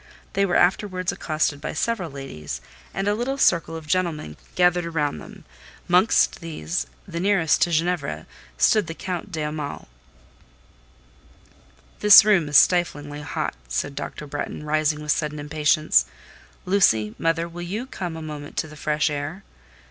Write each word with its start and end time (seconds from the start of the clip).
They 0.33 0.47
were 0.47 0.55
afterwards 0.55 1.11
accosted 1.11 1.61
by 1.61 1.73
several 1.73 2.09
ladies, 2.09 2.59
and 2.91 3.07
a 3.07 3.13
little 3.13 3.37
circle 3.37 3.75
of 3.75 3.85
gentlemen 3.85 4.35
gathered 4.55 4.85
round 4.95 5.21
them; 5.21 5.45
amongst 5.87 6.39
these—the 6.41 7.19
nearest 7.19 7.61
to 7.61 7.69
Ginevra—stood 7.69 8.87
the 8.87 8.95
Count 8.95 9.31
de 9.31 9.41
Hamal. 9.41 9.87
"This 11.99 12.25
room 12.25 12.49
is 12.49 12.57
stiflingly 12.57 13.21
hot," 13.21 13.53
said 13.67 13.93
Dr. 13.93 14.25
Bretton, 14.25 14.63
rising 14.63 15.03
with 15.03 15.11
sudden 15.11 15.37
impatience. 15.37 16.05
"Lucy—mother—will 16.65 17.61
you 17.61 17.85
come 17.85 18.17
a 18.17 18.23
moment 18.23 18.57
to 18.57 18.67
the 18.67 18.75
fresh 18.75 19.07
air?" 19.11 19.43